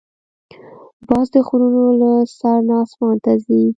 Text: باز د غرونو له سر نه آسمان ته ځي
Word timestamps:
باز 1.07 1.27
د 1.33 1.35
غرونو 1.47 1.83
له 2.01 2.11
سر 2.37 2.57
نه 2.67 2.75
آسمان 2.83 3.15
ته 3.23 3.31
ځي 3.45 3.61